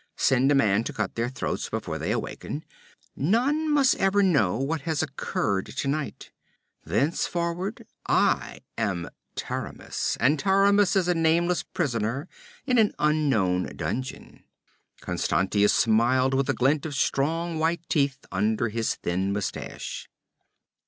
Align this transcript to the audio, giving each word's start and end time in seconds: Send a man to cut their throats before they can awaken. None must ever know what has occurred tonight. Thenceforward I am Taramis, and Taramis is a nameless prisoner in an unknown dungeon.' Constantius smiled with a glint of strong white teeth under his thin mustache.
Send 0.17 0.51
a 0.51 0.55
man 0.55 0.83
to 0.85 0.93
cut 0.93 1.13
their 1.13 1.29
throats 1.29 1.69
before 1.69 1.99
they 1.99 2.07
can 2.07 2.15
awaken. 2.15 2.65
None 3.15 3.69
must 3.71 3.93
ever 3.97 4.23
know 4.23 4.57
what 4.57 4.81
has 4.81 5.03
occurred 5.03 5.67
tonight. 5.67 6.31
Thenceforward 6.83 7.85
I 8.07 8.61
am 8.79 9.11
Taramis, 9.35 10.17
and 10.19 10.39
Taramis 10.39 10.95
is 10.95 11.07
a 11.07 11.13
nameless 11.13 11.61
prisoner 11.61 12.27
in 12.65 12.79
an 12.79 12.93
unknown 12.97 13.75
dungeon.' 13.77 14.43
Constantius 15.01 15.71
smiled 15.75 16.33
with 16.33 16.49
a 16.49 16.55
glint 16.55 16.87
of 16.87 16.95
strong 16.95 17.59
white 17.59 17.87
teeth 17.87 18.25
under 18.31 18.69
his 18.69 18.95
thin 18.95 19.31
mustache. 19.31 20.09